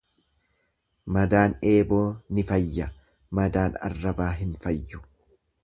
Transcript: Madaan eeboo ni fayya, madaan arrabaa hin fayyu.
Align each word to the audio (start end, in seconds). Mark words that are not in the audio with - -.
Madaan 1.17 1.53
eeboo 1.73 2.07
ni 2.37 2.47
fayya, 2.53 2.89
madaan 3.41 3.79
arrabaa 3.91 4.31
hin 4.43 4.59
fayyu. 4.67 5.07